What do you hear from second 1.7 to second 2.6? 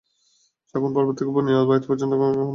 পর্যন্ত খনন করা লক্ষ্য ছিল।